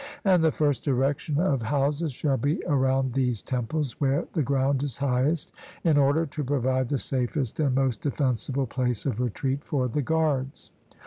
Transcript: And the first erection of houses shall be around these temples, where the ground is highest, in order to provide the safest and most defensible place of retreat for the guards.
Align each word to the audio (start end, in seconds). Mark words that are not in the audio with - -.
And 0.25 0.43
the 0.43 0.51
first 0.51 0.87
erection 0.87 1.39
of 1.39 1.61
houses 1.61 2.11
shall 2.11 2.35
be 2.37 2.59
around 2.65 3.13
these 3.13 3.43
temples, 3.43 3.97
where 4.01 4.25
the 4.33 4.41
ground 4.41 4.81
is 4.81 4.97
highest, 4.97 5.51
in 5.83 5.95
order 5.95 6.25
to 6.25 6.43
provide 6.43 6.89
the 6.89 6.97
safest 6.97 7.59
and 7.59 7.75
most 7.75 8.01
defensible 8.01 8.65
place 8.65 9.05
of 9.05 9.21
retreat 9.21 9.63
for 9.63 9.87
the 9.87 10.01
guards. 10.01 10.71